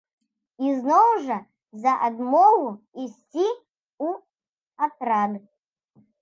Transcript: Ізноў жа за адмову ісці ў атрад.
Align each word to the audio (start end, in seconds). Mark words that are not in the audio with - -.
Ізноў 0.67 1.09
жа 1.25 1.35
за 1.83 1.93
адмову 2.07 2.71
ісці 3.03 3.45
ў 3.49 4.09
атрад. 4.89 5.33